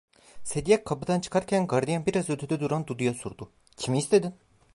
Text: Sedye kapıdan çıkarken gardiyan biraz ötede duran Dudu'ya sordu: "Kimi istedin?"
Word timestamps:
Sedye 0.43 0.83
kapıdan 0.83 1.19
çıkarken 1.19 1.67
gardiyan 1.67 2.05
biraz 2.05 2.29
ötede 2.29 2.59
duran 2.59 2.87
Dudu'ya 2.87 3.13
sordu: 3.13 3.51
"Kimi 3.77 3.97
istedin?" 3.97 4.35